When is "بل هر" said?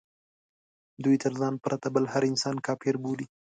1.95-2.23